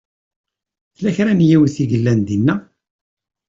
Tella 0.93 1.11
kra 1.15 1.31
n 1.37 1.45
yiwet 1.49 1.75
i 1.83 1.85
yellan 1.91 2.19
dinna? 2.27 2.55